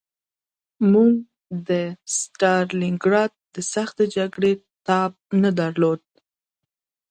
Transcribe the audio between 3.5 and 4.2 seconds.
د سختې